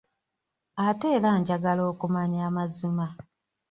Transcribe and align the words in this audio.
Ate 0.87 1.07
era 1.17 1.29
njagala 1.39 1.81
okumanya 1.91 2.39
amazima. 2.49 3.05